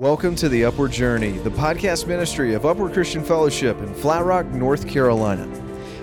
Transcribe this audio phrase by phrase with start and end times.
[0.00, 4.46] Welcome to the Upward Journey, the podcast ministry of Upward Christian Fellowship in Flat Rock,
[4.46, 5.46] North Carolina.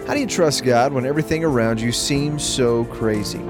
[0.05, 3.41] How do you trust God when everything around you seems so crazy?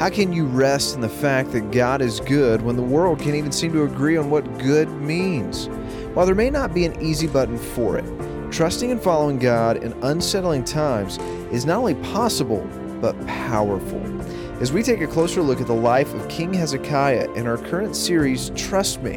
[0.00, 3.36] How can you rest in the fact that God is good when the world can't
[3.36, 5.68] even seem to agree on what good means?
[6.14, 9.92] While there may not be an easy button for it, trusting and following God in
[10.02, 11.18] unsettling times
[11.52, 12.68] is not only possible,
[13.00, 14.02] but powerful.
[14.60, 17.94] As we take a closer look at the life of King Hezekiah in our current
[17.94, 19.16] series, Trust Me,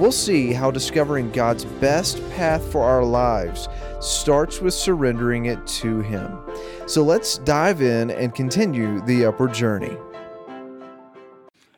[0.00, 3.68] We'll see how discovering God's best path for our lives
[4.00, 6.38] starts with surrendering it to Him.
[6.86, 9.94] So let's dive in and continue the upward journey.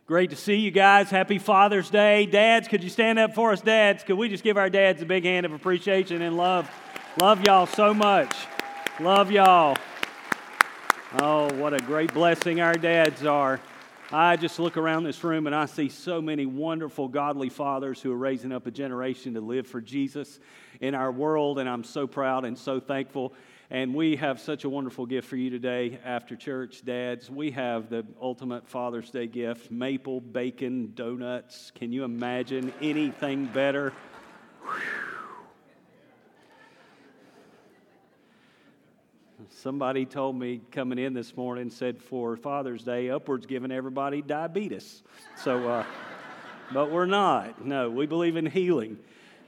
[0.06, 1.10] Great to see you guys.
[1.10, 2.26] Happy Father's Day.
[2.26, 4.04] Dads, could you stand up for us, dads?
[4.04, 6.70] Could we just give our dads a big hand of appreciation and love?
[7.20, 8.32] Love y'all so much.
[9.00, 9.76] Love y'all.
[11.14, 13.60] Oh, what a great blessing our dads are.
[14.14, 18.12] I just look around this room and I see so many wonderful, godly fathers who
[18.12, 20.38] are raising up a generation to live for Jesus
[20.82, 23.32] in our world, and I'm so proud and so thankful.
[23.70, 27.30] And we have such a wonderful gift for you today after church, dads.
[27.30, 31.72] We have the ultimate Father's Day gift maple bacon donuts.
[31.74, 33.94] Can you imagine anything better?
[34.62, 34.91] Whew.
[39.54, 45.02] Somebody told me coming in this morning, said for Father's Day, Upward's giving everybody diabetes.
[45.36, 45.84] So, uh,
[46.72, 47.64] but we're not.
[47.64, 48.98] No, we believe in healing.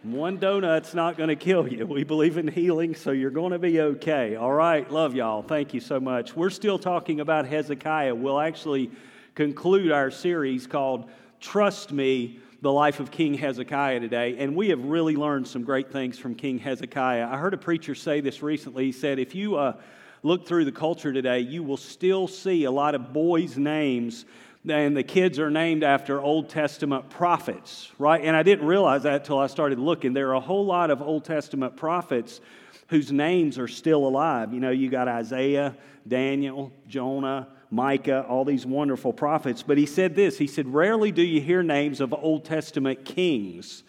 [0.03, 1.87] One donut's not going to kill you.
[1.87, 4.37] We believe in healing, so you're going to be okay.
[4.37, 5.43] All right, love y'all.
[5.43, 6.37] Thank you so much.
[6.37, 8.15] We're still talking about Hezekiah.
[8.15, 8.91] We'll actually
[9.35, 11.11] conclude our series called
[11.41, 15.93] Trust Me the life of King Hezekiah today, and we have really learned some great
[15.93, 17.29] things from King Hezekiah.
[17.31, 18.87] I heard a preacher say this recently.
[18.87, 19.75] He said, If you uh,
[20.23, 24.25] look through the culture today, you will still see a lot of boys' names,
[24.67, 28.25] and the kids are named after Old Testament prophets, right?
[28.25, 30.15] And I didn't realize that until I started looking.
[30.15, 32.41] There are a whole lot of Old Testament prophets
[32.89, 34.55] whose names are still alive.
[34.55, 35.77] You know, you got Isaiah,
[36.09, 39.63] Daniel, Jonah, Micah, all these wonderful prophets.
[39.63, 43.83] But he said this he said, Rarely do you hear names of Old Testament kings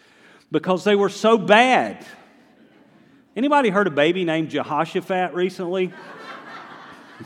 [0.50, 2.04] because they were so bad.
[3.36, 5.92] Anybody heard a baby named Jehoshaphat recently?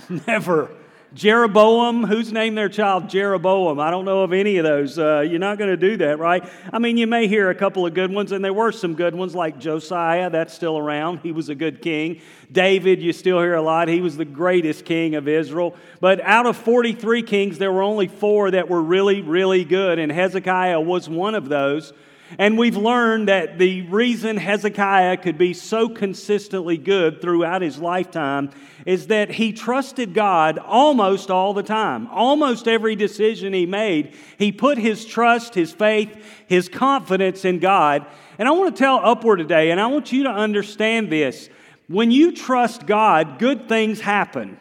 [0.26, 0.71] Never.
[1.12, 3.81] Jeroboam, who's named their child Jeroboam?
[3.81, 4.97] I don't know of any of those.
[4.97, 6.48] Uh, you're not going to do that, right?
[6.72, 9.16] I mean, you may hear a couple of good ones, and there were some good
[9.16, 11.19] ones like Josiah, that's still around.
[11.19, 12.21] He was a good king.
[12.53, 13.88] David, you still hear a lot.
[13.88, 15.75] He was the greatest king of Israel.
[15.98, 20.12] But out of 43 kings, there were only four that were really, really good, and
[20.12, 21.92] Hezekiah was one of those.
[22.39, 28.51] And we've learned that the reason Hezekiah could be so consistently good throughout his lifetime
[28.87, 32.07] is that he trusted God almost all the time.
[32.09, 38.07] Almost every decision he made, he put his trust, his faith, his confidence in God.
[38.39, 41.51] And I want to tell Upward today, and I want you to understand this.
[41.89, 44.57] When you trust God, good things happen.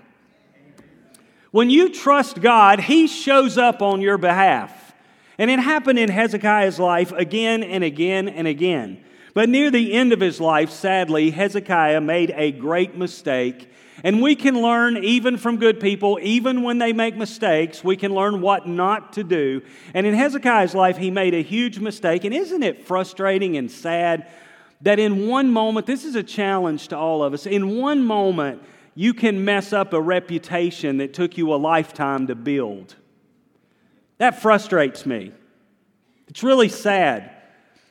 [1.51, 4.78] When you trust God, He shows up on your behalf.
[5.39, 9.03] And it happened in Hezekiah's life again and again and again.
[9.33, 13.71] But near the end of his life, sadly, Hezekiah made a great mistake.
[14.03, 18.13] And we can learn even from good people, even when they make mistakes, we can
[18.13, 19.61] learn what not to do.
[19.93, 22.25] And in Hezekiah's life, he made a huge mistake.
[22.25, 24.29] And isn't it frustrating and sad
[24.81, 28.61] that in one moment, this is a challenge to all of us, in one moment,
[28.93, 32.95] you can mess up a reputation that took you a lifetime to build.
[34.19, 35.31] That frustrates me.
[36.27, 37.31] It's really sad.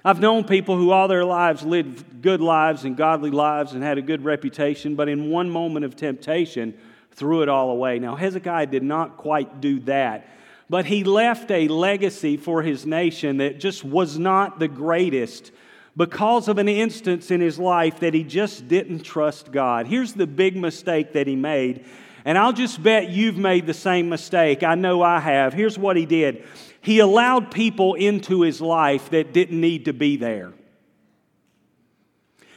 [0.04, 3.98] I've known people who all their lives lived good lives and godly lives and had
[3.98, 6.78] a good reputation, but in one moment of temptation,
[7.12, 7.98] threw it all away.
[7.98, 10.28] Now, Hezekiah did not quite do that,
[10.70, 15.50] but he left a legacy for his nation that just was not the greatest
[15.96, 19.88] because of an instance in his life that he just didn't trust God.
[19.88, 21.84] Here's the big mistake that he made
[22.24, 24.62] and I'll just bet you've made the same mistake.
[24.62, 25.52] I know I have.
[25.52, 26.44] Here's what he did
[26.80, 30.52] he allowed people into his life that didn't need to be there.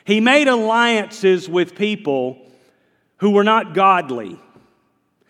[0.06, 2.40] He made alliances with people
[3.18, 4.40] who were not godly.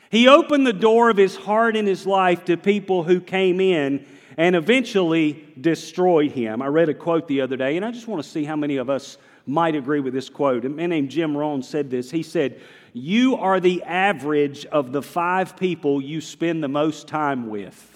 [0.10, 4.06] He opened the door of his heart and his life to people who came in
[4.38, 6.62] and eventually destroyed him.
[6.62, 8.78] I read a quote the other day, and I just want to see how many
[8.78, 10.66] of us might agree with this quote.
[10.66, 12.12] A man named Jim Rohn said this.
[12.12, 12.60] He said,
[12.94, 17.88] You are the average of the five people you spend the most time with.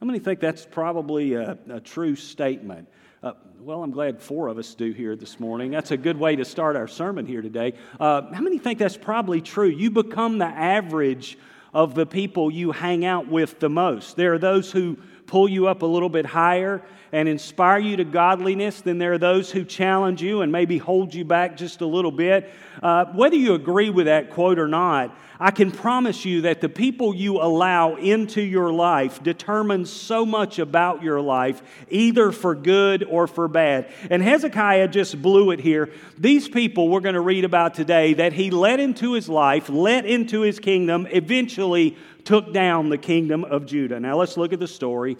[0.00, 2.88] How many think that's probably a, a true statement?
[3.22, 5.70] Uh, well, I'm glad four of us do here this morning.
[5.70, 7.74] That's a good way to start our sermon here today.
[7.98, 9.68] Uh, how many think that's probably true?
[9.68, 11.38] You become the average
[11.72, 14.16] of the people you hang out with the most.
[14.16, 16.82] There are those who pull you up a little bit higher
[17.12, 21.14] and inspire you to godliness, then there are those who challenge you and maybe hold
[21.14, 22.52] you back just a little bit.
[22.82, 26.68] Uh, whether you agree with that quote or not, I can promise you that the
[26.68, 33.04] people you allow into your life determines so much about your life, either for good
[33.04, 33.90] or for bad.
[34.10, 35.90] And Hezekiah just blew it here.
[36.18, 40.06] These people we're going to read about today that he let into his life, let
[40.06, 41.96] into his kingdom, eventually
[42.26, 43.98] took down the kingdom of Judah.
[43.98, 45.16] Now let's look at the story.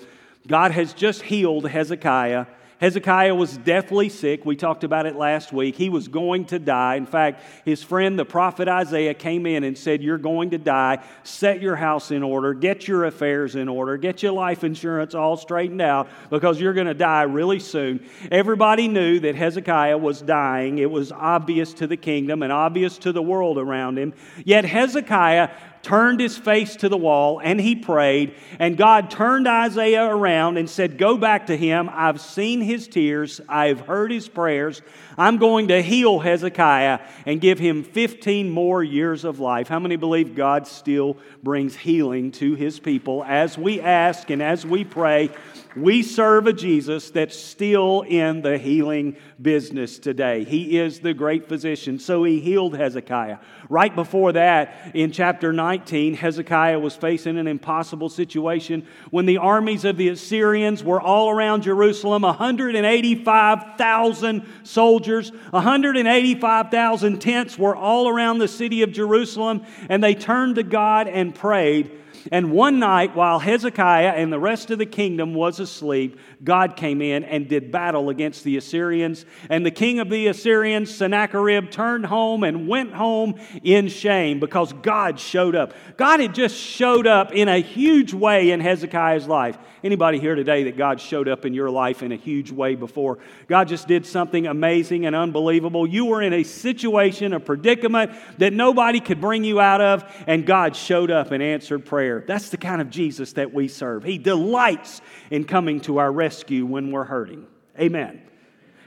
[0.46, 2.46] God has just healed Hezekiah.
[2.78, 4.44] Hezekiah was deathly sick.
[4.44, 5.76] We talked about it last week.
[5.76, 6.96] He was going to die.
[6.96, 11.02] In fact, his friend, the prophet Isaiah, came in and said, You're going to die.
[11.22, 12.52] Set your house in order.
[12.52, 13.96] Get your affairs in order.
[13.96, 18.06] Get your life insurance all straightened out because you're going to die really soon.
[18.30, 20.76] Everybody knew that Hezekiah was dying.
[20.76, 24.12] It was obvious to the kingdom and obvious to the world around him.
[24.44, 25.48] Yet Hezekiah
[25.86, 28.34] turned his face to the wall and he prayed.
[28.58, 31.88] And God turned Isaiah around and said, Go back to him.
[31.92, 34.82] I've seen his tears, I've heard his prayers.
[35.18, 39.68] I'm going to heal Hezekiah and give him 15 more years of life.
[39.68, 44.66] How many believe God still brings healing to his people as we ask and as
[44.66, 45.30] we pray?
[45.76, 50.44] We serve a Jesus that's still in the healing business today.
[50.44, 51.98] He is the great physician.
[51.98, 53.36] So he healed Hezekiah.
[53.68, 59.84] Right before that, in chapter 19, Hezekiah was facing an impossible situation when the armies
[59.84, 68.48] of the Assyrians were all around Jerusalem 185,000 soldiers, 185,000 tents were all around the
[68.48, 71.90] city of Jerusalem, and they turned to God and prayed.
[72.32, 77.00] And one night, while Hezekiah and the rest of the kingdom was asleep, God came
[77.00, 79.24] in and did battle against the Assyrians.
[79.48, 84.72] And the king of the Assyrians, Sennacherib, turned home and went home in shame because
[84.72, 85.74] God showed up.
[85.96, 89.58] God had just showed up in a huge way in Hezekiah's life.
[89.84, 93.18] Anybody here today that God showed up in your life in a huge way before?
[93.46, 95.86] God just did something amazing and unbelievable.
[95.86, 100.46] You were in a situation, a predicament that nobody could bring you out of, and
[100.46, 102.15] God showed up and answered prayer.
[102.26, 104.04] That's the kind of Jesus that we serve.
[104.04, 107.46] He delights in coming to our rescue when we're hurting.
[107.78, 108.22] Amen.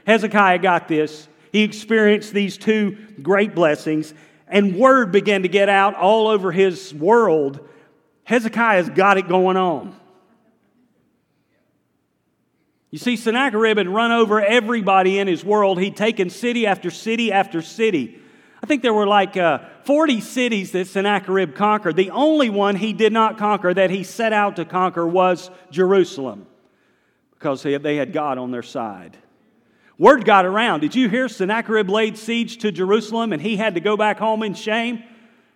[0.06, 1.28] Hezekiah got this.
[1.52, 4.14] He experienced these two great blessings,
[4.48, 7.68] and word began to get out all over his world.
[8.24, 9.96] Hezekiah's got it going on.
[12.90, 15.80] You see, Sennacherib had run over everybody in his world.
[15.80, 18.20] He'd taken city after city after city.
[18.70, 21.96] Think there were like uh, 40 cities that Sennacherib conquered.
[21.96, 26.46] The only one he did not conquer that he set out to conquer was Jerusalem
[27.32, 29.16] because they had God on their side.
[29.98, 30.82] Word got around.
[30.82, 34.44] Did you hear Sennacherib laid siege to Jerusalem and he had to go back home
[34.44, 35.02] in shame?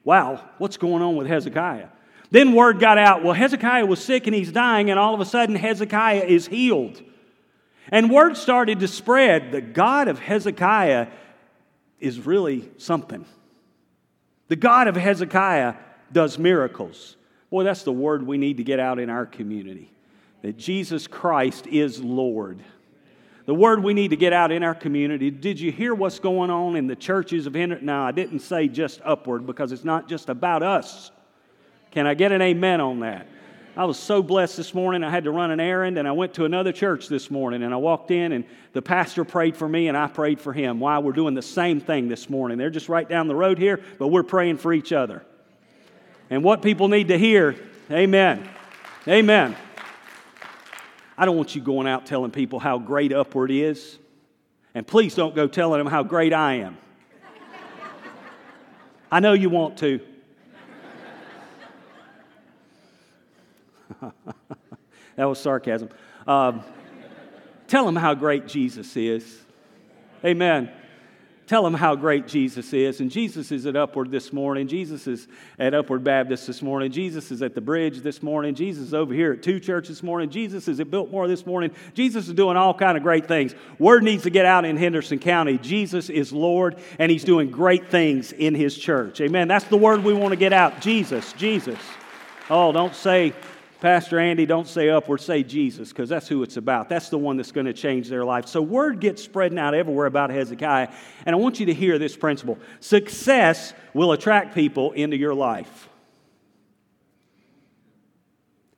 [0.02, 1.90] Wow, what's going on with Hezekiah?
[2.32, 5.24] Then word got out well, Hezekiah was sick and he's dying, and all of a
[5.24, 7.00] sudden Hezekiah is healed.
[7.90, 11.06] And word started to spread the God of Hezekiah
[12.04, 13.24] is really something.
[14.48, 15.74] The God of Hezekiah
[16.12, 17.16] does miracles.
[17.50, 19.90] Boy, that's the word we need to get out in our community
[20.42, 22.58] that Jesus Christ is Lord.
[23.46, 25.30] The word we need to get out in our community.
[25.30, 27.78] Did you hear what's going on in the churches of Henry?
[27.80, 31.10] No, I didn't say just upward because it's not just about us.
[31.92, 33.26] Can I get an amen on that?
[33.76, 35.02] I was so blessed this morning.
[35.02, 37.74] I had to run an errand and I went to another church this morning and
[37.74, 40.78] I walked in and the pastor prayed for me and I prayed for him.
[40.78, 41.00] Why?
[41.00, 42.56] We're doing the same thing this morning.
[42.56, 45.24] They're just right down the road here, but we're praying for each other.
[46.30, 47.56] And what people need to hear,
[47.90, 48.48] amen.
[49.08, 49.56] Amen.
[51.18, 53.98] I don't want you going out telling people how great Upward is.
[54.76, 56.78] And please don't go telling them how great I am.
[59.10, 60.00] I know you want to.
[65.16, 65.88] that was sarcasm.
[66.26, 66.62] Um,
[67.68, 69.40] tell them how great Jesus is.
[70.24, 70.70] Amen.
[71.46, 73.00] Tell them how great Jesus is.
[73.00, 74.66] And Jesus is at Upward this morning.
[74.66, 76.90] Jesus is at Upward Baptist this morning.
[76.90, 78.54] Jesus is at the bridge this morning.
[78.54, 80.30] Jesus is over here at two churches this morning.
[80.30, 81.70] Jesus is at Biltmore this morning.
[81.92, 83.54] Jesus is doing all kind of great things.
[83.78, 85.58] Word needs to get out in Henderson County.
[85.58, 89.20] Jesus is Lord, and He's doing great things in His church.
[89.20, 89.46] Amen.
[89.46, 90.80] That's the word we want to get out.
[90.80, 91.78] Jesus, Jesus.
[92.48, 93.34] Oh, don't say
[93.80, 96.88] Pastor Andy, don't say upward, say Jesus, because that's who it's about.
[96.88, 98.46] That's the one that's going to change their life.
[98.46, 100.88] So, word gets spreading out everywhere about Hezekiah.
[101.26, 105.88] And I want you to hear this principle success will attract people into your life.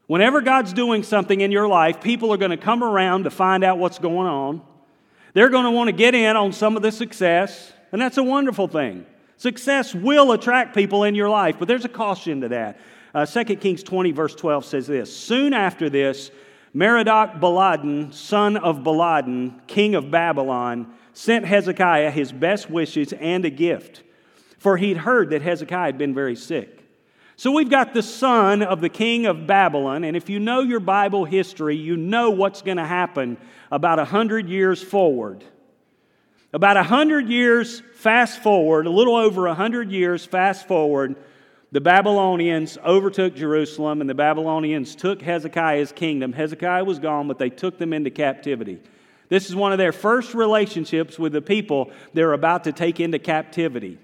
[0.07, 3.65] Whenever God's doing something in your life, people are going to come around to find
[3.65, 4.63] out what's going on.
[5.35, 8.23] They're going to want to get in on some of the success, and that's a
[8.23, 9.05] wonderful thing.
[9.37, 12.81] Success will attract people in your life, but there's a caution to that.
[13.17, 16.31] Uh, 2 Kings 20, verse 12 says this Soon after this,
[16.75, 23.49] Merodach Baladan, son of Baladan, king of Babylon, sent Hezekiah his best wishes and a
[23.49, 24.03] gift,
[24.59, 26.85] for he'd heard that Hezekiah had been very sick.
[27.37, 30.81] So we've got the son of the king of Babylon, and if you know your
[30.81, 33.39] Bible history, you know what's going to happen
[33.73, 35.43] about a hundred years forward.
[36.53, 41.17] About a hundred years fast forward, a little over a hundred years fast forward,
[41.73, 46.33] the Babylonians overtook Jerusalem and the Babylonians took Hezekiah's kingdom.
[46.33, 48.81] Hezekiah was gone, but they took them into captivity.
[49.29, 53.19] This is one of their first relationships with the people they're about to take into
[53.19, 53.99] captivity.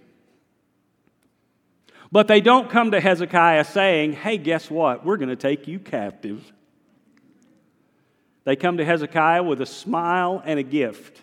[2.10, 5.04] But they don't come to Hezekiah saying, Hey, guess what?
[5.04, 6.52] We're going to take you captive.
[8.44, 11.22] They come to Hezekiah with a smile and a gift.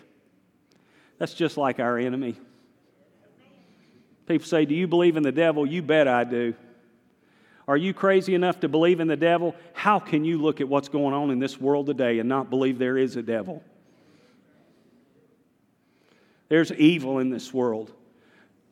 [1.18, 2.36] That's just like our enemy.
[4.30, 5.66] People say, Do you believe in the devil?
[5.66, 6.54] You bet I do.
[7.66, 9.56] Are you crazy enough to believe in the devil?
[9.72, 12.78] How can you look at what's going on in this world today and not believe
[12.78, 13.60] there is a devil?
[16.48, 17.90] There's evil in this world.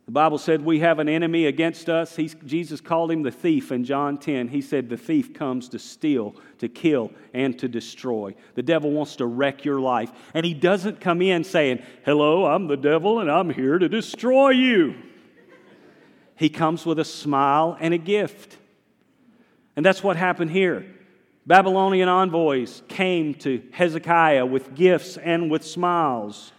[0.07, 2.15] The Bible said we have an enemy against us.
[2.15, 4.47] He's, Jesus called him the thief in John 10.
[4.47, 8.37] He said the thief comes to steal, to kill, and to destroy.
[8.55, 10.13] The devil wants to wreck your life.
[10.35, 14.51] And he doesn't come in saying, Hello, I'm the devil and I'm here to destroy
[14.51, 14.95] you
[16.39, 18.57] he comes with a smile and a gift.
[19.75, 20.87] And that's what happened here.
[21.47, 26.53] Babylonian envoys came to Hezekiah with gifts and with smiles.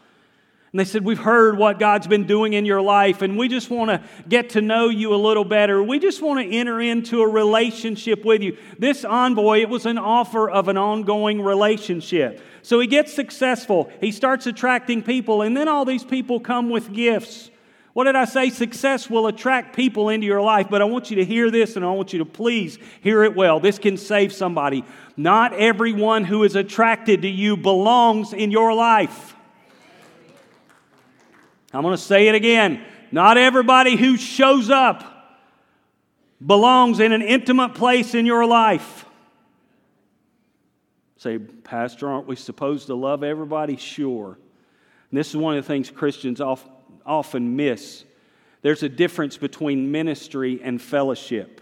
[0.73, 3.69] And they said, We've heard what God's been doing in your life, and we just
[3.69, 5.81] want to get to know you a little better.
[5.81, 8.57] We just want to enter into a relationship with you.
[8.77, 12.41] This envoy, it was an offer of an ongoing relationship.
[12.63, 13.89] So he gets successful.
[14.01, 17.49] He starts attracting people, and then all these people come with gifts.
[17.99, 18.49] What did I say?
[18.49, 21.83] Success will attract people into your life, but I want you to hear this and
[21.83, 23.59] I want you to please hear it well.
[23.59, 24.85] This can save somebody.
[25.17, 29.35] Not everyone who is attracted to you belongs in your life.
[31.73, 32.81] I'm going to say it again.
[33.11, 35.03] Not everybody who shows up
[36.39, 39.03] belongs in an intimate place in your life.
[41.17, 43.75] Say, Pastor, aren't we supposed to love everybody?
[43.75, 44.39] Sure.
[45.11, 46.71] And this is one of the things Christians often
[47.09, 48.05] often miss.
[48.61, 51.61] There's a difference between ministry and fellowship.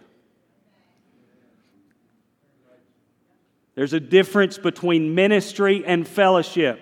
[3.75, 6.81] There's a difference between ministry and fellowship.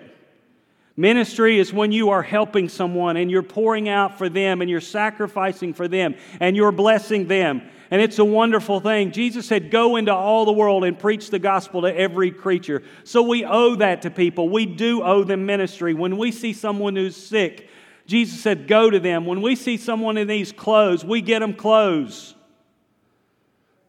[0.96, 4.80] Ministry is when you are helping someone and you're pouring out for them and you're
[4.80, 7.60] sacrificing for them and you're blessing them.
[7.90, 9.12] And it's a wonderful thing.
[9.12, 12.82] Jesus said, Go into all the world and preach the gospel to every creature.
[13.04, 14.48] So we owe that to people.
[14.48, 15.92] We do owe them ministry.
[15.92, 17.68] When we see someone who's sick,
[18.06, 19.26] Jesus said, Go to them.
[19.26, 22.34] When we see someone in these clothes, we get them clothes.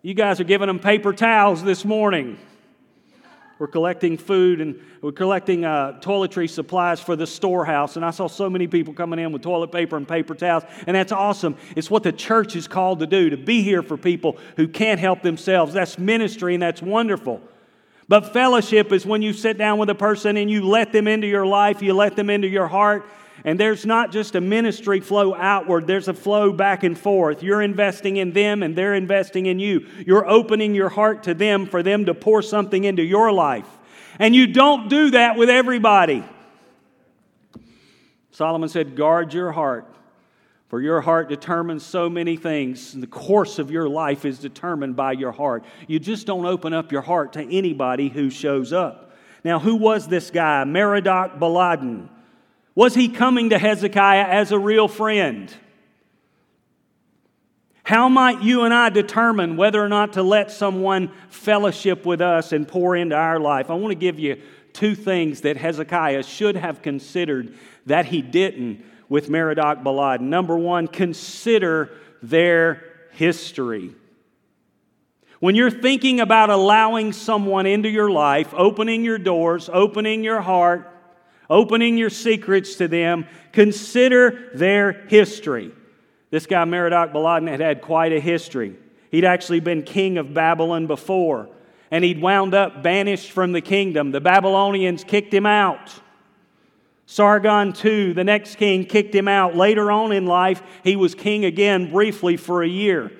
[0.01, 2.38] You guys are giving them paper towels this morning.
[3.59, 7.95] We're collecting food and we're collecting uh, toiletry supplies for the storehouse.
[7.95, 10.63] And I saw so many people coming in with toilet paper and paper towels.
[10.86, 11.57] And that's awesome.
[11.75, 15.00] It's what the church is called to do, to be here for people who can't
[15.00, 15.74] help themselves.
[15.74, 17.41] That's ministry and that's wonderful.
[18.07, 21.27] But fellowship is when you sit down with a person and you let them into
[21.27, 23.05] your life, you let them into your heart,
[23.44, 27.44] and there's not just a ministry flow outward, there's a flow back and forth.
[27.44, 29.88] You're investing in them and they're investing in you.
[30.06, 33.67] You're opening your heart to them for them to pour something into your life.
[34.20, 36.24] And you don't do that with everybody.
[38.32, 39.91] Solomon said, Guard your heart,
[40.67, 42.94] for your heart determines so many things.
[42.94, 45.63] The course of your life is determined by your heart.
[45.88, 49.15] You just don't open up your heart to anybody who shows up.
[49.44, 50.63] Now, who was this guy?
[50.65, 52.10] Merodach Baladan.
[52.77, 55.51] Was he coming to Hezekiah as a real friend?
[57.81, 62.51] How might you and I determine whether or not to let someone fellowship with us
[62.51, 63.72] and pour into our life?
[63.72, 64.39] I want to give you
[64.74, 67.57] two things that Hezekiah should have considered
[67.88, 70.22] that he didn't with Merodach Balad.
[70.22, 71.89] Number one, consider
[72.22, 73.96] their history.
[75.39, 80.93] When you're thinking about allowing someone into your life, opening your doors, opening your heart,
[81.50, 83.25] opening your secrets to them.
[83.51, 85.72] Consider their history.
[86.30, 88.75] This guy, Merodach Baladan, had had quite a history.
[89.12, 91.50] He'd actually been king of Babylon before,
[91.89, 94.12] and he'd wound up banished from the kingdom.
[94.12, 95.94] The Babylonians kicked him out.
[97.06, 99.56] Sargon II, the next king, kicked him out.
[99.56, 103.12] Later on in life, he was king again briefly for a year.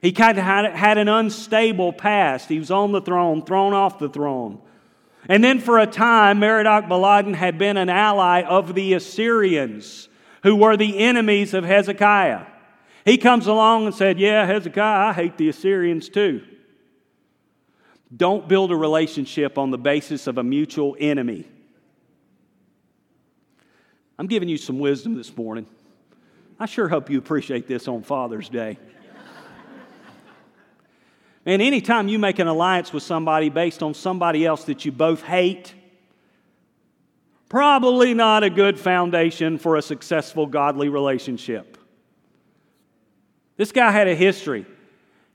[0.00, 2.48] He kind of had, had an unstable past.
[2.48, 4.60] He was on the throne, thrown off the throne.
[5.28, 10.08] And then for a time, Merodach Baladan had been an ally of the Assyrians,
[10.42, 12.46] who were the enemies of Hezekiah.
[13.04, 16.42] He comes along and said, Yeah, Hezekiah, I hate the Assyrians too.
[18.14, 21.48] Don't build a relationship on the basis of a mutual enemy.
[24.18, 25.66] I'm giving you some wisdom this morning.
[26.60, 28.78] I sure hope you appreciate this on Father's Day.
[31.44, 35.22] And anytime you make an alliance with somebody based on somebody else that you both
[35.22, 35.74] hate,
[37.48, 41.76] probably not a good foundation for a successful godly relationship.
[43.56, 44.66] This guy had a history.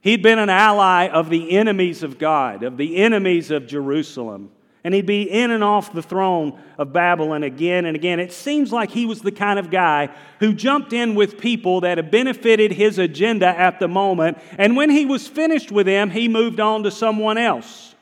[0.00, 4.50] He'd been an ally of the enemies of God, of the enemies of Jerusalem.
[4.84, 8.20] And he'd be in and off the throne of Babylon again and again.
[8.20, 10.08] It seems like he was the kind of guy
[10.38, 14.38] who jumped in with people that had benefited his agenda at the moment.
[14.56, 17.94] And when he was finished with them, he moved on to someone else.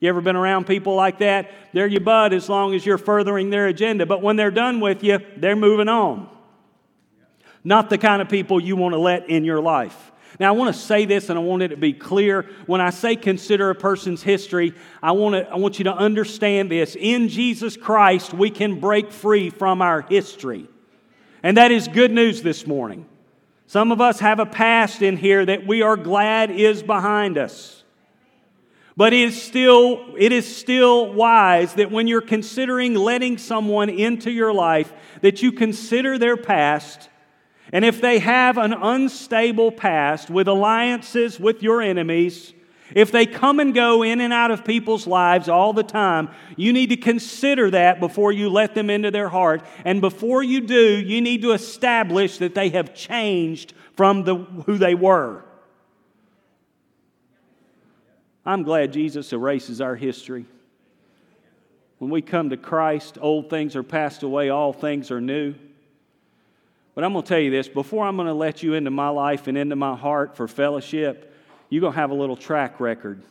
[0.00, 1.50] You ever been around people like that?
[1.72, 4.06] They're your bud as long as you're furthering their agenda.
[4.06, 6.28] But when they're done with you, they're moving on.
[7.64, 10.12] Not the kind of people you want to let in your life.
[10.38, 12.46] Now, I want to say this and I want it to be clear.
[12.66, 16.70] When I say consider a person's history, I want, to, I want you to understand
[16.70, 16.96] this.
[16.98, 20.68] In Jesus Christ, we can break free from our history.
[21.42, 23.06] And that is good news this morning.
[23.66, 27.84] Some of us have a past in here that we are glad is behind us.
[28.96, 34.30] But it is still, it is still wise that when you're considering letting someone into
[34.30, 37.10] your life, that you consider their past
[37.72, 42.52] and if they have an unstable past with alliances with your enemies,
[42.94, 46.72] if they come and go in and out of people's lives all the time, you
[46.72, 49.62] need to consider that before you let them into their heart.
[49.84, 54.78] And before you do, you need to establish that they have changed from the, who
[54.78, 55.44] they were.
[58.44, 60.46] I'm glad Jesus erases our history.
[61.98, 65.54] When we come to Christ, old things are passed away, all things are new.
[66.96, 69.10] But I'm going to tell you this before I'm going to let you into my
[69.10, 71.30] life and into my heart for fellowship,
[71.68, 73.22] you're going to have a little track record.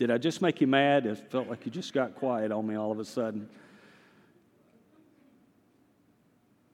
[0.00, 1.06] Did I just make you mad?
[1.06, 3.48] It felt like you just got quiet on me all of a sudden.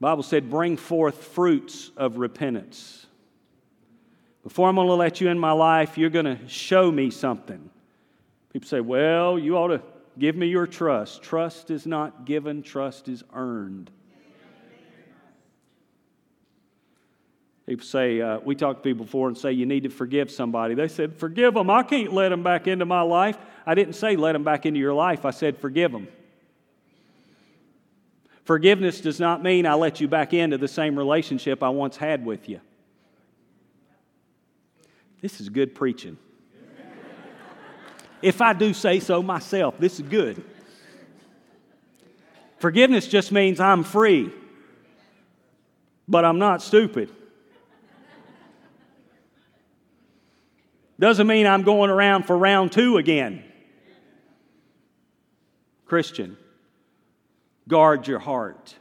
[0.00, 3.04] Bible said, bring forth fruits of repentance.
[4.42, 7.68] Before I'm going to let you in my life, you're going to show me something.
[8.50, 9.82] People say, well, you ought to
[10.18, 11.22] Give me your trust.
[11.22, 13.90] Trust is not given, trust is earned.
[17.66, 20.74] People say, uh, we talked to people before and say you need to forgive somebody.
[20.74, 21.68] They said, Forgive them.
[21.68, 23.36] I can't let them back into my life.
[23.66, 25.24] I didn't say let them back into your life.
[25.24, 26.06] I said, Forgive them.
[28.44, 32.24] Forgiveness does not mean I let you back into the same relationship I once had
[32.24, 32.60] with you.
[35.20, 36.18] This is good preaching.
[38.26, 40.42] If I do say so myself, this is good.
[42.58, 44.32] Forgiveness just means I'm free,
[46.08, 47.08] but I'm not stupid.
[50.98, 53.44] Doesn't mean I'm going around for round two again.
[55.84, 56.36] Christian,
[57.68, 58.74] guard your heart.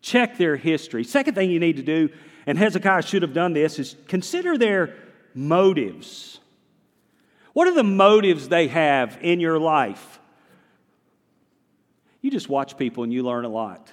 [0.00, 1.04] Check their history.
[1.04, 2.08] Second thing you need to do,
[2.46, 4.94] and Hezekiah should have done this, is consider their
[5.34, 6.40] motives.
[7.56, 10.20] What are the motives they have in your life?
[12.20, 13.90] You just watch people and you learn a lot.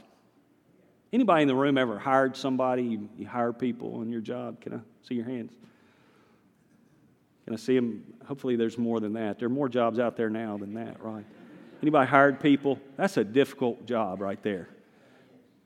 [1.13, 2.83] Anybody in the room ever hired somebody?
[2.83, 4.59] You, you hire people on your job?
[4.59, 5.53] Can I see your hands?
[7.45, 8.03] Can I see them?
[8.25, 9.39] Hopefully, there's more than that.
[9.39, 11.23] There are more jobs out there now than that, right?
[11.81, 12.81] Anybody hired people?
[12.97, 14.67] That's a difficult job right there.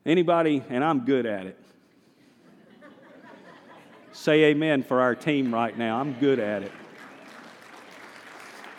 [0.05, 1.60] Anybody, and I'm good at it.
[4.12, 5.99] Say amen for our team right now.
[5.99, 6.71] I'm good at it.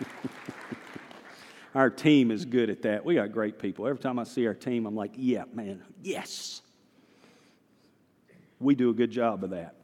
[1.74, 3.04] our team is good at that.
[3.04, 3.86] We got great people.
[3.86, 6.62] Every time I see our team, I'm like, yeah, man, yes.
[8.60, 9.74] We do a good job of that.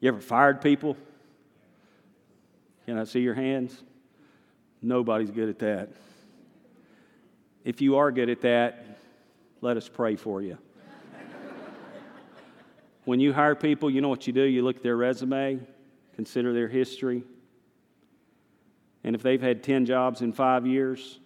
[0.00, 0.96] You ever fired people?
[2.86, 3.82] Can I see your hands?
[4.82, 5.90] Nobody's good at that.
[7.64, 8.98] If you are good at that,
[9.60, 10.56] let us pray for you.
[13.04, 14.42] when you hire people, you know what you do?
[14.42, 15.60] You look at their resume,
[16.16, 17.22] consider their history,
[19.02, 21.18] and if they've had 10 jobs in five years,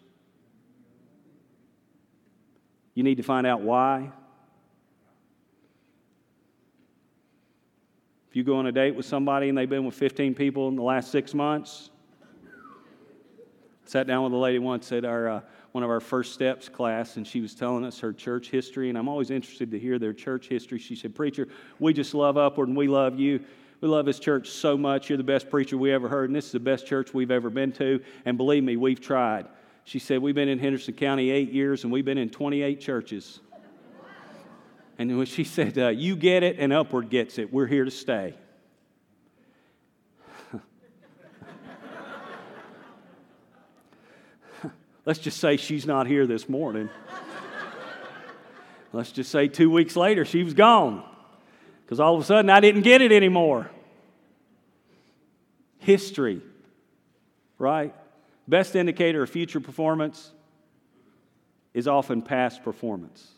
[2.95, 4.11] you need to find out why.
[8.31, 10.77] If you go on a date with somebody and they've been with 15 people in
[10.77, 11.91] the last six months,
[13.85, 15.41] sat down with a lady once at our, uh,
[15.73, 18.97] one of our first steps class, and she was telling us her church history, and
[18.97, 20.79] I'm always interested to hear their church history.
[20.79, 23.45] She said, Preacher, we just love Upward and we love you.
[23.85, 25.11] We love this church so much.
[25.11, 27.51] You're the best preacher we ever heard, and this is the best church we've ever
[27.51, 28.01] been to.
[28.25, 29.45] And believe me, we've tried.
[29.85, 33.41] She said, We've been in Henderson County eight years, and we've been in 28 churches.
[34.97, 37.91] And when she said, uh, You get it and Upward gets it, we're here to
[37.91, 38.33] stay.
[45.05, 46.89] Let's just say she's not here this morning.
[48.95, 51.05] Let's just say two weeks later she was gone
[51.85, 53.71] because all of a sudden I didn't get it anymore.
[55.79, 56.41] History,
[57.59, 57.95] right?
[58.49, 60.33] Best indicator of future performance
[61.73, 63.31] is often past performance.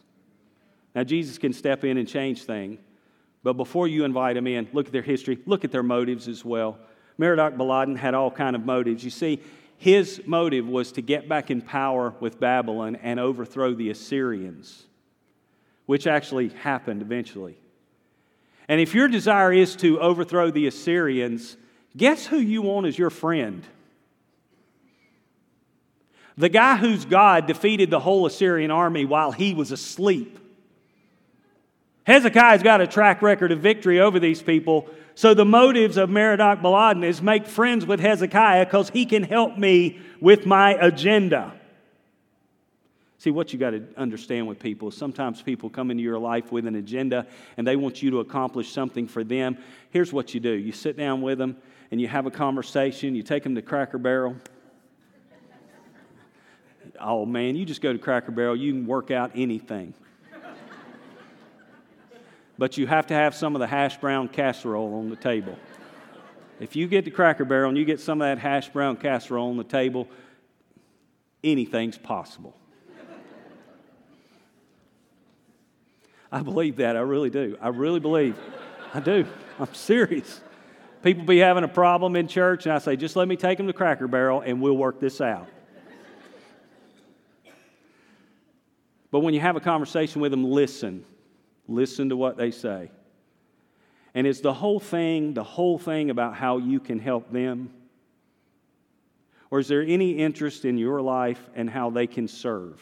[0.94, 2.80] Now, Jesus can step in and change things,
[3.42, 6.44] but before you invite them in, look at their history, look at their motives as
[6.44, 6.78] well.
[7.18, 9.04] Merodach Baladan had all kind of motives.
[9.04, 9.40] You see,
[9.78, 14.84] his motive was to get back in power with Babylon and overthrow the Assyrians,
[15.84, 17.58] which actually happened eventually.
[18.68, 21.56] And if your desire is to overthrow the Assyrians,
[21.96, 23.64] guess who you want as your friend?
[26.36, 30.38] The guy whose God defeated the whole Assyrian army while he was asleep.
[32.04, 34.88] Hezekiah's got a track record of victory over these people.
[35.14, 39.56] So the motives of Merodach Baladan is make friends with Hezekiah because he can help
[39.56, 41.54] me with my agenda.
[43.18, 46.52] See, what you got to understand with people is sometimes people come into your life
[46.52, 47.26] with an agenda
[47.56, 49.56] and they want you to accomplish something for them.
[49.90, 51.56] Here's what you do you sit down with them
[51.90, 54.36] and you have a conversation, you take them to Cracker Barrel.
[57.00, 59.94] Oh man, you just go to Cracker Barrel, you can work out anything.
[62.58, 65.58] but you have to have some of the hash brown casserole on the table.
[66.60, 69.50] If you get to Cracker Barrel and you get some of that hash brown casserole
[69.50, 70.08] on the table,
[71.42, 72.56] anything's possible.
[76.36, 76.98] I believe that.
[76.98, 77.56] I really do.
[77.62, 78.36] I really believe.
[78.92, 79.24] I do.
[79.58, 80.42] I'm serious.
[81.02, 83.66] People be having a problem in church, and I say, just let me take them
[83.68, 85.48] to Cracker Barrel and we'll work this out.
[89.10, 91.06] But when you have a conversation with them, listen.
[91.68, 92.90] Listen to what they say.
[94.12, 97.70] And is the whole thing, the whole thing about how you can help them?
[99.50, 102.78] Or is there any interest in your life and how they can serve?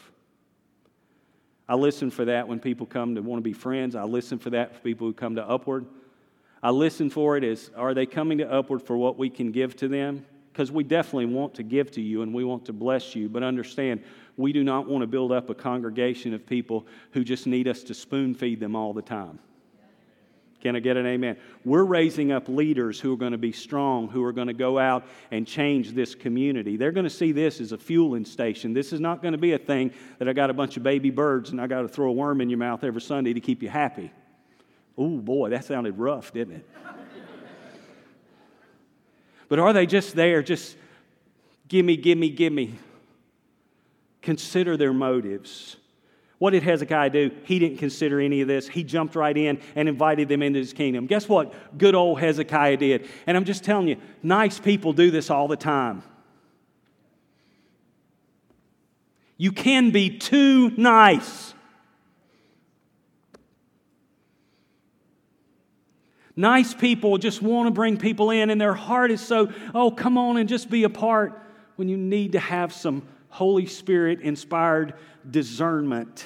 [1.67, 3.95] I listen for that when people come to want to be friends.
[3.95, 5.85] I listen for that for people who come to Upward.
[6.61, 9.75] I listen for it as are they coming to Upward for what we can give
[9.77, 10.25] to them?
[10.51, 13.27] Because we definitely want to give to you and we want to bless you.
[13.27, 14.03] But understand,
[14.37, 17.83] we do not want to build up a congregation of people who just need us
[17.83, 19.39] to spoon feed them all the time.
[20.65, 21.37] Can I get an amen?
[21.63, 24.79] We're raising up leaders who are going to be strong, who are going to go
[24.79, 26.75] out and change this community.
[26.75, 28.73] They're going to see this as a fueling station.
[28.73, 31.11] This is not going to be a thing that I got a bunch of baby
[31.11, 33.61] birds and I got to throw a worm in your mouth every Sunday to keep
[33.61, 34.11] you happy.
[34.97, 36.69] Oh boy, that sounded rough, didn't it?
[39.49, 40.77] but are they just there, just
[41.67, 42.73] gimme, gimme, gimme?
[44.23, 45.77] Consider their motives.
[46.37, 47.31] What did Hezekiah do?
[47.45, 48.67] He didn't consider any of this.
[48.67, 51.07] He jumped right in and invited them into his kingdom.
[51.07, 53.07] Guess what good old Hezekiah did?
[53.25, 56.03] And I'm just telling you, nice people do this all the time.
[59.37, 61.53] You can be too nice.
[66.37, 70.17] Nice people just want to bring people in, and their heart is so, oh, come
[70.17, 71.41] on and just be a part
[71.77, 74.93] when you need to have some Holy Spirit inspired
[75.29, 76.25] discernment.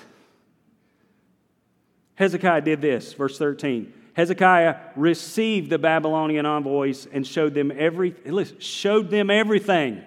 [2.14, 3.92] Hezekiah did this, verse 13.
[4.14, 10.04] Hezekiah received the Babylonian envoys and showed them every listen, showed them everything.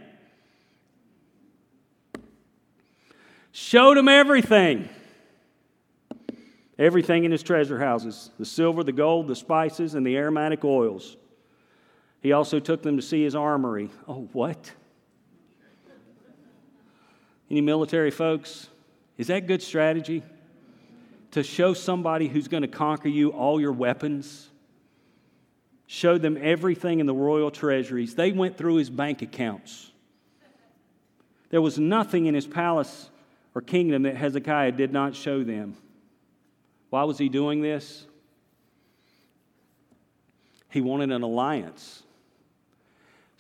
[3.51, 4.88] Showed them everything.
[6.79, 11.17] Everything in his treasure houses the silver, the gold, the spices, and the aromatic oils.
[12.21, 13.91] He also took them to see his armory.
[14.07, 14.71] Oh, what?
[17.53, 18.71] Any military folks?
[19.19, 20.23] Is that good strategy?
[21.33, 24.49] To show somebody who's going to conquer you all your weapons?
[25.87, 28.15] Show them everything in the royal treasuries.
[28.15, 29.93] They went through his bank accounts.
[31.51, 33.11] There was nothing in his palace
[33.55, 35.77] or kingdom that Hezekiah did not show them.
[36.88, 38.07] Why was he doing this?
[40.71, 42.03] He wanted an alliance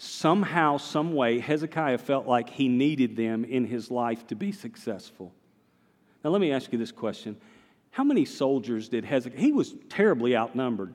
[0.02, 5.32] somehow, some way, Hezekiah felt like he needed them in his life to be successful.
[6.24, 7.36] Now, let me ask you this question
[7.90, 9.40] How many soldiers did Hezekiah?
[9.40, 10.94] He was terribly outnumbered.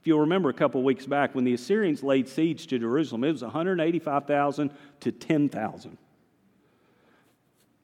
[0.00, 3.32] If you'll remember a couple weeks back, when the Assyrians laid siege to Jerusalem, it
[3.32, 5.98] was 185,000 to 10,000.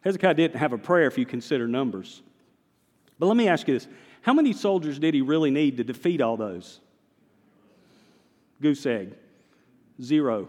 [0.03, 2.23] Hezekiah didn't have a prayer if you consider numbers.
[3.19, 3.89] But let me ask you this
[4.21, 6.79] how many soldiers did he really need to defeat all those?
[8.61, 9.15] Goose egg.
[10.03, 10.49] Zero.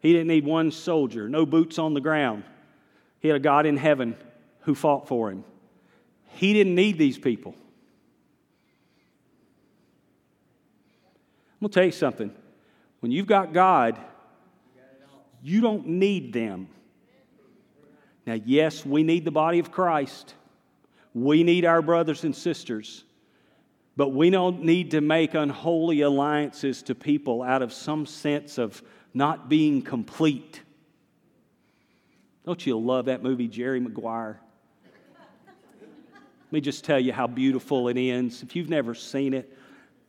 [0.00, 2.44] He didn't need one soldier, no boots on the ground.
[3.20, 4.16] He had a God in heaven
[4.60, 5.44] who fought for him.
[6.28, 7.54] He didn't need these people.
[11.52, 12.32] I'm going to tell you something.
[13.00, 13.98] When you've got God,
[15.42, 16.68] you don't need them.
[18.26, 20.34] Now, yes, we need the body of Christ.
[21.12, 23.04] We need our brothers and sisters.
[23.96, 28.82] But we don't need to make unholy alliances to people out of some sense of
[29.12, 30.62] not being complete.
[32.46, 34.40] Don't you love that movie, Jerry Maguire?
[36.50, 38.42] Let me just tell you how beautiful it ends.
[38.42, 39.56] If you've never seen it,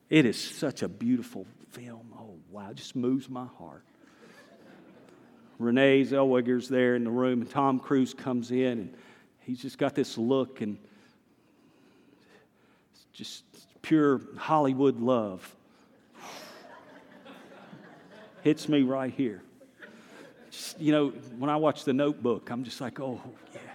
[0.09, 2.13] it is such a beautiful film.
[2.17, 3.83] Oh, wow, it just moves my heart.
[5.59, 8.95] Renee Zellweger's there in the room, and Tom Cruise comes in, and
[9.41, 10.79] he's just got this look and
[13.13, 13.43] just
[13.81, 15.55] pure Hollywood love.
[18.43, 19.41] Hits me right here.
[20.51, 23.21] Just, you know, when I watch The Notebook, I'm just like, oh,
[23.53, 23.63] yes.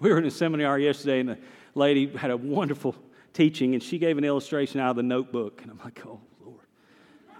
[0.00, 1.38] We were in a seminar yesterday, and the
[1.74, 2.94] lady had a wonderful
[3.32, 5.62] teaching, and she gave an illustration out of the notebook.
[5.62, 6.66] And I'm like, oh, Lord.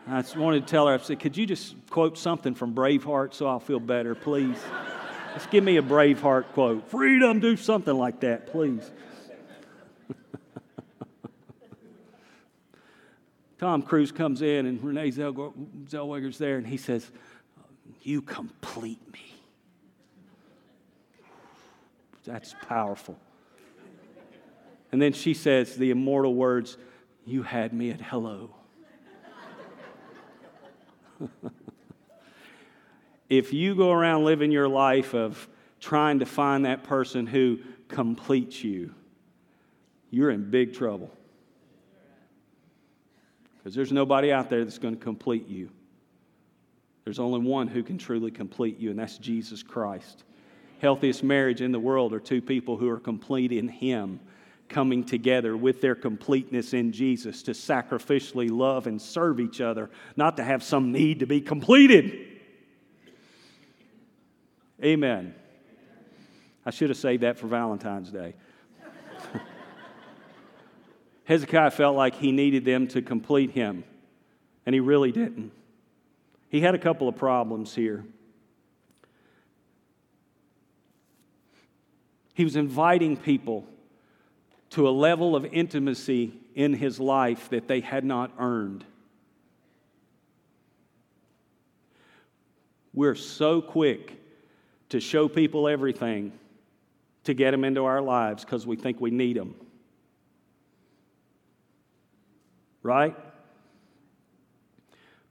[0.06, 3.34] I just wanted to tell her, I said, could you just quote something from Braveheart
[3.34, 4.58] so I'll feel better, please?
[5.34, 6.88] Just give me a Braveheart quote.
[6.88, 8.88] Freedom, do something like that, please.
[13.58, 15.52] Tom Cruise comes in, and Renee Zellweger,
[15.88, 17.10] Zellweger's there, and he says,
[18.02, 19.34] You complete me.
[22.24, 23.18] That's powerful.
[24.92, 26.78] And then she says the immortal words,
[27.26, 28.54] You had me at hello.
[33.28, 35.48] if you go around living your life of
[35.80, 37.58] trying to find that person who
[37.88, 38.94] completes you,
[40.10, 41.10] you're in big trouble.
[43.58, 45.70] Because there's nobody out there that's going to complete you.
[47.04, 50.24] There's only one who can truly complete you, and that's Jesus Christ.
[50.80, 54.20] Healthiest marriage in the world are two people who are complete in Him
[54.68, 60.36] coming together with their completeness in Jesus to sacrificially love and serve each other, not
[60.38, 62.33] to have some need to be completed.
[64.84, 65.34] Amen.
[66.66, 68.34] I should have saved that for Valentine's Day.
[71.24, 73.84] Hezekiah felt like he needed them to complete him,
[74.66, 75.52] and he really didn't.
[76.50, 78.04] He had a couple of problems here.
[82.34, 83.64] He was inviting people
[84.70, 88.84] to a level of intimacy in his life that they had not earned.
[92.92, 94.20] We're so quick
[94.94, 96.30] to show people everything
[97.24, 99.56] to get them into our lives because we think we need them.
[102.80, 103.16] Right?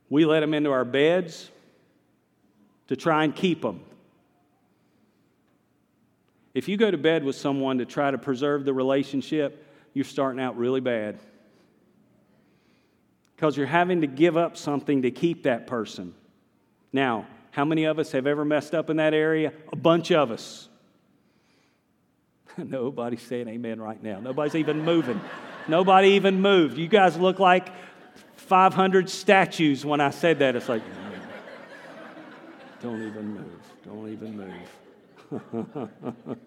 [0.09, 1.49] We let them into our beds
[2.87, 3.79] to try and keep them.
[6.53, 10.41] If you go to bed with someone to try to preserve the relationship, you're starting
[10.41, 11.19] out really bad.
[13.37, 16.13] Because you're having to give up something to keep that person.
[16.91, 19.53] Now, how many of us have ever messed up in that area?
[19.71, 20.67] A bunch of us.
[22.57, 24.19] Nobody's saying amen right now.
[24.19, 25.21] Nobody's even moving.
[25.67, 26.79] Nobody even moved.
[26.79, 27.69] You guys look like
[28.37, 30.55] 500 statues when I said that.
[30.55, 30.81] It's like,
[32.81, 33.61] don't even move.
[33.85, 34.51] Don't even
[35.31, 35.77] move.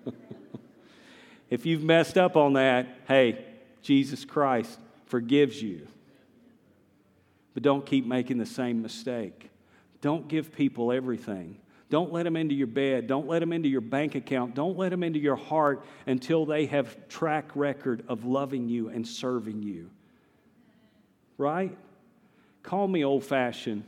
[1.50, 3.44] if you've messed up on that, hey,
[3.80, 5.86] Jesus Christ forgives you.
[7.54, 9.50] But don't keep making the same mistake.
[10.00, 11.58] Don't give people everything.
[11.88, 13.06] Don't let them into your bed.
[13.06, 14.54] Don't let them into your bank account.
[14.54, 19.06] Don't let them into your heart until they have track record of loving you and
[19.06, 19.90] serving you.
[21.38, 21.76] Right?
[22.62, 23.84] Call me old fashioned.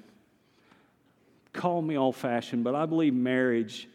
[1.53, 3.89] Call me old fashioned, but I believe marriage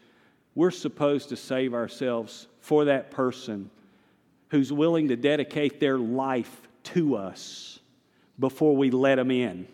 [0.54, 3.70] we're supposed to save ourselves for that person
[4.50, 7.80] who's willing to dedicate their life to us
[8.38, 9.66] before we let them in.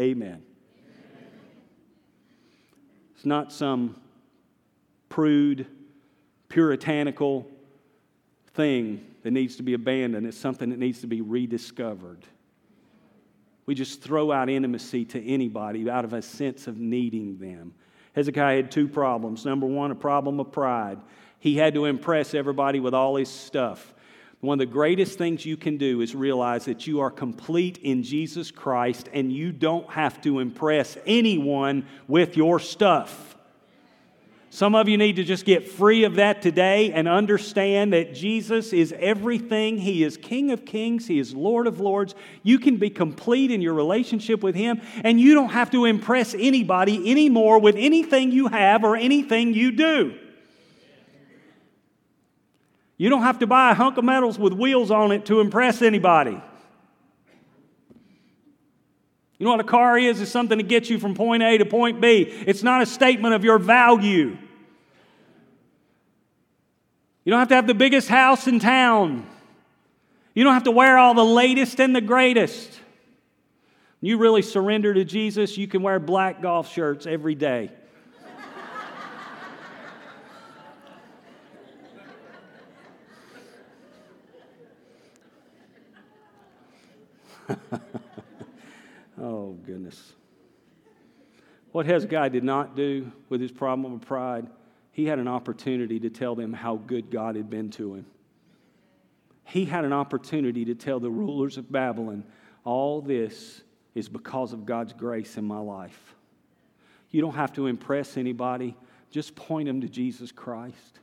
[0.00, 0.42] Amen.
[3.14, 4.00] It's not some
[5.10, 5.66] prude,
[6.48, 7.46] puritanical
[8.54, 10.26] thing that needs to be abandoned.
[10.26, 12.24] It's something that needs to be rediscovered.
[13.66, 17.74] We just throw out intimacy to anybody out of a sense of needing them.
[18.14, 19.44] Hezekiah had two problems.
[19.44, 20.98] Number one, a problem of pride.
[21.38, 23.94] He had to impress everybody with all his stuff.
[24.40, 28.02] One of the greatest things you can do is realize that you are complete in
[28.02, 33.36] Jesus Christ and you don't have to impress anyone with your stuff.
[34.52, 38.72] Some of you need to just get free of that today and understand that Jesus
[38.72, 39.78] is everything.
[39.78, 42.16] He is King of Kings, He is Lord of Lords.
[42.42, 46.34] You can be complete in your relationship with Him, and you don't have to impress
[46.34, 50.18] anybody anymore with anything you have or anything you do.
[53.00, 55.80] You don't have to buy a hunk of metals with wheels on it to impress
[55.80, 56.38] anybody.
[59.38, 60.20] You know what a car is?
[60.20, 62.24] It's something to get you from point A to point B.
[62.46, 64.36] It's not a statement of your value.
[67.24, 69.26] You don't have to have the biggest house in town.
[70.34, 72.68] You don't have to wear all the latest and the greatest.
[74.00, 77.70] When you really surrender to Jesus, you can wear black golf shirts every day.
[89.20, 90.14] Oh, goodness.
[91.72, 94.48] What Hezekiah did not do with his problem of pride,
[94.92, 98.06] he had an opportunity to tell them how good God had been to him.
[99.44, 102.24] He had an opportunity to tell the rulers of Babylon,
[102.64, 103.62] all this
[103.94, 106.14] is because of God's grace in my life.
[107.10, 108.76] You don't have to impress anybody,
[109.10, 111.00] just point them to Jesus Christ.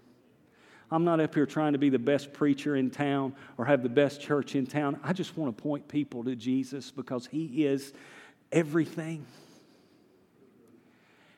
[0.90, 3.90] I'm not up here trying to be the best preacher in town or have the
[3.90, 5.00] best church in town.
[5.04, 7.94] I just want to point people to Jesus because He is
[8.52, 9.26] everything.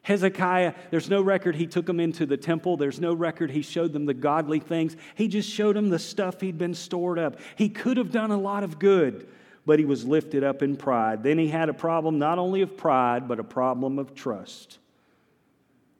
[0.09, 2.77] Hezekiah, there's no record he took them into the temple.
[2.77, 4.95] There's no record he showed them the godly things.
[5.13, 7.39] He just showed them the stuff he'd been stored up.
[7.55, 9.27] He could have done a lot of good,
[9.67, 11.21] but he was lifted up in pride.
[11.21, 14.79] Then he had a problem not only of pride, but a problem of trust.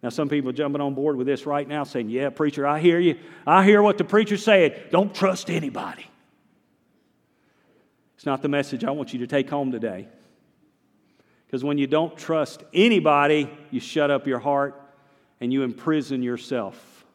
[0.02, 3.00] Now, some people jumping on board with this right now saying, Yeah, preacher, I hear
[3.00, 3.18] you.
[3.46, 4.90] I hear what the preacher said.
[4.92, 6.06] Don't trust anybody.
[8.16, 10.08] It's not the message I want you to take home today.
[11.46, 14.80] Because when you don't trust anybody, you shut up your heart
[15.42, 17.06] and you imprison yourself.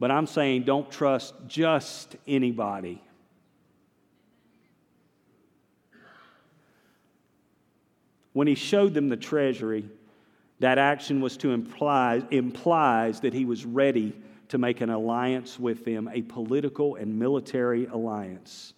[0.00, 3.00] But I'm saying don't trust just anybody.
[8.32, 9.88] When he showed them the treasury,
[10.60, 14.14] that action was to imply implies that he was ready
[14.48, 18.74] to make an alliance with them, a political and military alliance.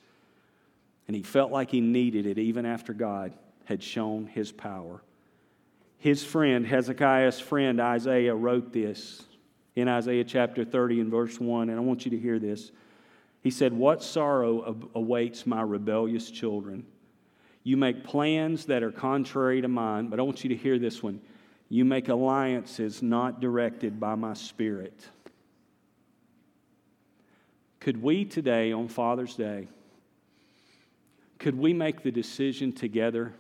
[1.07, 3.33] And he felt like he needed it even after God
[3.65, 5.03] had shown his power.
[5.99, 9.23] His friend, Hezekiah's friend Isaiah, wrote this
[9.75, 12.71] in Isaiah chapter 30 and verse 1, and I want you to hear this.
[13.43, 16.87] He said, What sorrow awaits my rebellious children?
[17.63, 21.03] You make plans that are contrary to mine, but I want you to hear this
[21.03, 21.21] one.
[21.69, 25.09] You make alliances not directed by my spirit.
[27.81, 29.69] Could we today, on Father's Day,
[31.39, 33.33] could we make the decision together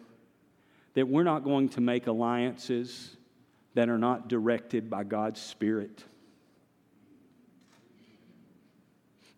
[0.95, 3.17] that we're not going to make alliances
[3.75, 6.05] that are not directed by God's Spirit?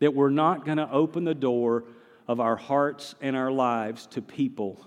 [0.00, 1.84] That we're not going to open the door
[2.26, 4.84] of our hearts and our lives to people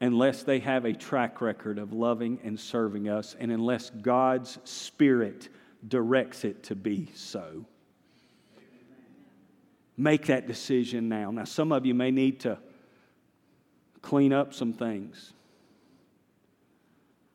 [0.00, 5.48] unless they have a track record of loving and serving us, and unless God's Spirit
[5.86, 7.64] directs it to be so.
[9.96, 11.30] Make that decision now.
[11.30, 12.58] Now, some of you may need to
[14.02, 15.32] clean up some things.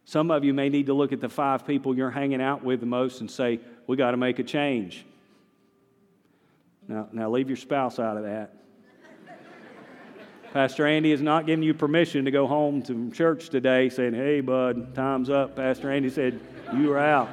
[0.05, 2.81] Some of you may need to look at the five people you're hanging out with
[2.81, 5.05] the most and say, We got to make a change.
[6.87, 8.53] Now, now, leave your spouse out of that.
[10.53, 14.41] Pastor Andy is not giving you permission to go home to church today saying, Hey,
[14.41, 15.55] bud, time's up.
[15.55, 16.41] Pastor Andy said,
[16.75, 17.29] You are out.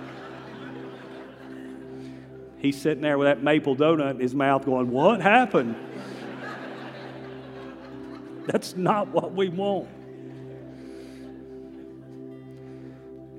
[2.59, 5.75] He's sitting there with that maple donut in his mouth going, What happened?
[8.47, 9.89] That's not what we want.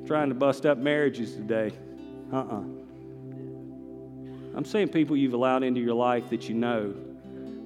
[0.07, 1.71] Trying to bust up marriages today.
[2.33, 2.57] Uh uh-uh.
[2.57, 2.63] uh.
[4.53, 6.93] i am saying people you've allowed into your life that you know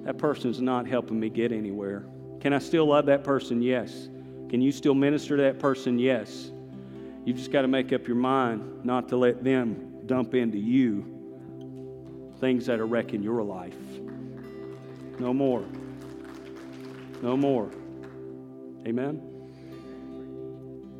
[0.04, 2.06] that person's not helping me get anywhere.
[2.40, 3.62] Can I still love that person?
[3.62, 4.10] Yes.
[4.50, 5.98] Can you still minister to that person?
[5.98, 6.52] Yes.
[7.26, 11.10] You've just got to make up your mind not to let them dump into you
[12.40, 13.78] things that are wrecking your life.
[15.20, 15.64] No more.
[17.22, 17.72] No more.
[18.86, 19.22] Amen.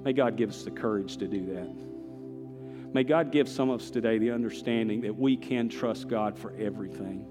[0.06, 2.94] May God give us the courage to do that.
[2.94, 6.54] May God give some of us today the understanding that we can trust God for
[6.58, 7.26] everything.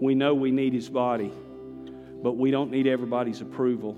[0.00, 1.32] We know we need His body,
[2.22, 3.96] but we don't need everybody's approval.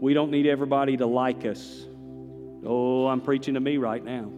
[0.00, 1.86] We don't need everybody to like us.
[2.64, 4.30] Oh, I'm preaching to me right now.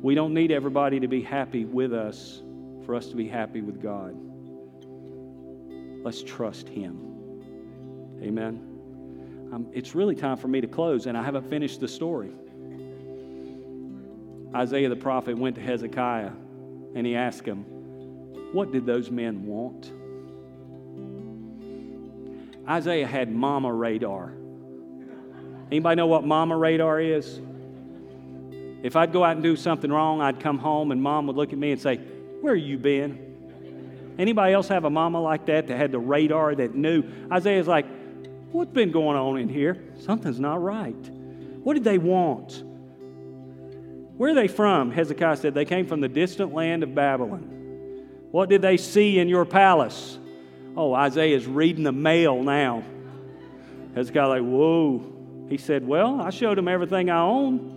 [0.00, 2.42] We don't need everybody to be happy with us
[2.84, 4.14] for us to be happy with God.
[6.04, 7.00] Let's trust Him.
[8.22, 8.70] Amen.
[9.52, 12.32] Um, it's really time for me to close, and I haven't finished the story.
[14.54, 16.30] Isaiah the prophet went to Hezekiah
[16.94, 17.66] and he asked him,
[18.54, 19.90] What did those men want?
[22.68, 24.32] Isaiah had mama radar.
[25.72, 27.40] Anybody know what mama radar is?
[28.84, 31.52] If I'd go out and do something wrong, I'd come home and mom would look
[31.52, 31.96] at me and say,
[32.42, 34.14] Where you been?
[34.20, 37.02] Anybody else have a mama like that that had the radar that knew?
[37.32, 37.86] Isaiah's like,
[38.52, 39.82] What's been going on in here?
[39.98, 41.10] Something's not right.
[41.64, 42.62] What did they want?
[44.16, 44.92] Where are they from?
[44.92, 47.53] Hezekiah said, They came from the distant land of Babylon.
[48.34, 50.18] What did they see in your palace?
[50.76, 52.82] Oh, Isaiah's reading the mail now.
[53.94, 55.04] Hezekiah, like, whoa.
[55.48, 57.70] He said, Well, I showed them everything I own.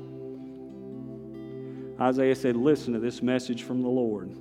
[2.01, 4.35] Isaiah said, Listen to this message from the Lord.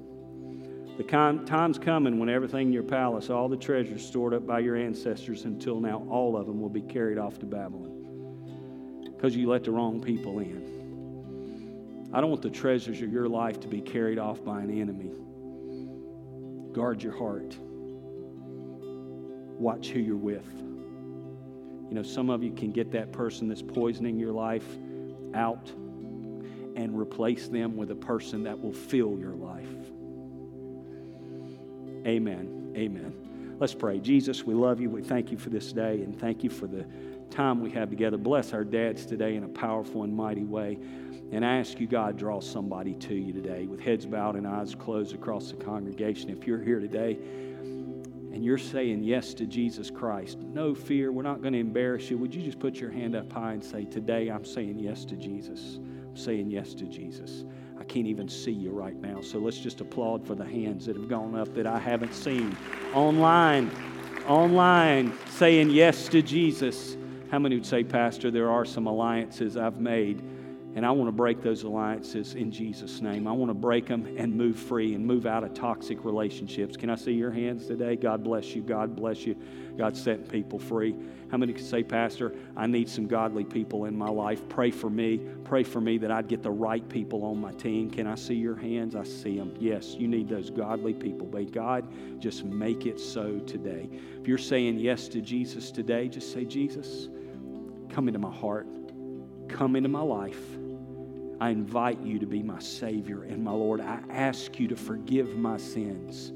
[0.96, 4.74] The time's coming when everything in your palace, all the treasures stored up by your
[4.74, 9.64] ancestors until now, all of them will be carried off to Babylon because you let
[9.64, 12.08] the wrong people in.
[12.14, 15.10] I don't want the treasures of your life to be carried off by an enemy.
[16.76, 17.56] Guard your heart.
[19.58, 20.46] Watch who you're with.
[21.88, 24.66] You know, some of you can get that person that's poisoning your life
[25.32, 25.70] out
[26.76, 29.70] and replace them with a person that will fill your life.
[32.06, 32.74] Amen.
[32.76, 33.56] Amen.
[33.58, 33.98] Let's pray.
[33.98, 34.90] Jesus, we love you.
[34.90, 36.86] We thank you for this day and thank you for the
[37.30, 38.18] time we have together.
[38.18, 40.76] Bless our dads today in a powerful and mighty way.
[41.32, 44.74] And I ask you, God, draw somebody to you today with heads bowed and eyes
[44.74, 46.30] closed across the congregation.
[46.30, 47.18] If you're here today
[48.32, 52.18] and you're saying yes to Jesus Christ, no fear, we're not going to embarrass you.
[52.18, 55.16] Would you just put your hand up high and say, Today I'm saying yes to
[55.16, 55.78] Jesus?
[55.78, 57.44] I'm saying yes to Jesus.
[57.78, 59.20] I can't even see you right now.
[59.20, 62.56] So let's just applaud for the hands that have gone up that I haven't seen.
[62.94, 63.70] Online,
[64.28, 66.96] online, saying yes to Jesus.
[67.30, 70.22] How many would say, Pastor, there are some alliances I've made?
[70.76, 73.26] And I want to break those alliances in Jesus' name.
[73.26, 76.76] I want to break them and move free and move out of toxic relationships.
[76.76, 77.96] Can I see your hands today?
[77.96, 78.60] God bless you.
[78.60, 79.36] God bless you.
[79.78, 80.94] God setting people free.
[81.30, 84.46] How many can say, Pastor, I need some godly people in my life?
[84.50, 85.18] Pray for me.
[85.44, 87.90] Pray for me that I'd get the right people on my team.
[87.90, 88.94] Can I see your hands?
[88.94, 89.54] I see them.
[89.58, 91.26] Yes, you need those godly people.
[91.32, 91.88] May God
[92.20, 93.88] just make it so today.
[94.20, 97.08] If you're saying yes to Jesus today, just say, Jesus,
[97.88, 98.66] come into my heart,
[99.48, 100.36] come into my life.
[101.40, 103.80] I invite you to be my Savior and my Lord.
[103.80, 106.32] I ask you to forgive my sins.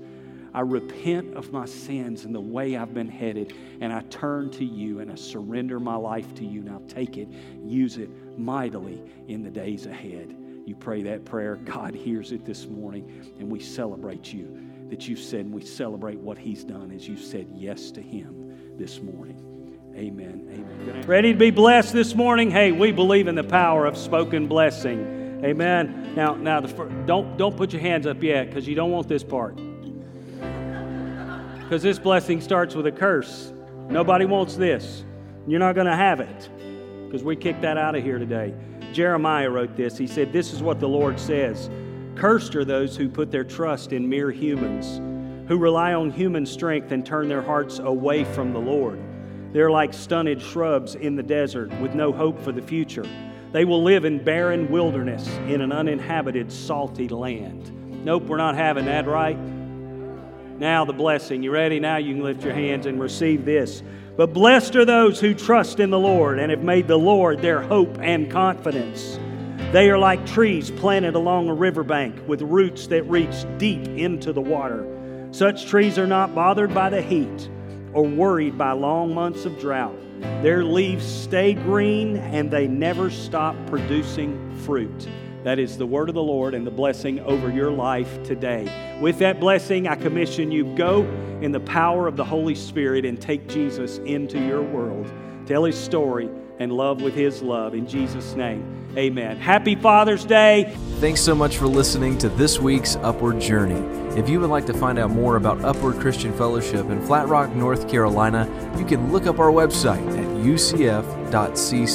[0.52, 4.64] I repent of my sins and the way I've been headed, and I turn to
[4.64, 6.62] you and I surrender my life to you.
[6.62, 7.28] Now take it,
[7.64, 10.36] use it mightily in the days ahead.
[10.66, 15.20] You pray that prayer, God hears it this morning, and we celebrate you that you've
[15.20, 19.49] said, and we celebrate what He's done as you said yes to Him this morning.
[19.94, 20.48] Amen.
[20.50, 21.06] Amen.
[21.06, 22.50] Ready to be blessed this morning?
[22.50, 25.42] Hey, we believe in the power of spoken blessing.
[25.44, 26.14] Amen.
[26.14, 26.68] Now, now, the,
[27.06, 29.56] don't don't put your hands up yet because you don't want this part.
[31.58, 33.52] Because this blessing starts with a curse.
[33.88, 35.04] Nobody wants this.
[35.46, 36.48] You're not going to have it
[37.06, 38.54] because we kicked that out of here today.
[38.92, 39.98] Jeremiah wrote this.
[39.98, 41.68] He said, "This is what the Lord says:
[42.14, 44.98] Cursed are those who put their trust in mere humans,
[45.48, 49.00] who rely on human strength and turn their hearts away from the Lord."
[49.52, 53.06] They're like stunted shrubs in the desert with no hope for the future.
[53.52, 58.04] They will live in barren wilderness in an uninhabited, salty land.
[58.04, 59.36] Nope, we're not having that, right?
[59.36, 61.42] Now, the blessing.
[61.42, 61.80] You ready?
[61.80, 63.82] Now you can lift your hands and receive this.
[64.16, 67.60] But blessed are those who trust in the Lord and have made the Lord their
[67.62, 69.18] hope and confidence.
[69.72, 74.40] They are like trees planted along a riverbank with roots that reach deep into the
[74.40, 74.86] water.
[75.32, 77.48] Such trees are not bothered by the heat
[77.92, 79.96] or worried by long months of drought.
[80.42, 85.08] Their leaves stay green and they never stop producing fruit.
[85.44, 88.98] That is the word of the Lord and the blessing over your life today.
[89.00, 91.04] With that blessing, I commission you go
[91.40, 95.10] in the power of the Holy Spirit and take Jesus into your world.
[95.46, 96.28] Tell his story
[96.60, 97.74] and love with his love.
[97.74, 99.38] In Jesus' name, amen.
[99.38, 100.72] Happy Father's Day.
[101.00, 103.80] Thanks so much for listening to this week's Upward Journey.
[104.16, 107.54] If you would like to find out more about Upward Christian Fellowship in Flat Rock,
[107.54, 108.46] North Carolina,
[108.78, 111.88] you can look up our website at ucf.cc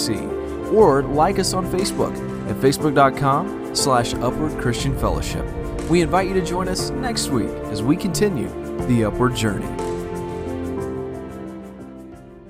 [0.73, 2.15] or like us on Facebook
[2.49, 5.45] at facebook.com slash upward christian fellowship.
[5.89, 8.49] We invite you to join us next week as we continue
[8.87, 9.94] the upward journey.